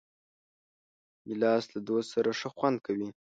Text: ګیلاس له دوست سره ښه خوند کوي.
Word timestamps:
ګیلاس 1.27 1.65
له 1.75 1.79
دوست 1.87 2.07
سره 2.15 2.29
ښه 2.39 2.49
خوند 2.57 2.77
کوي. 2.85 3.09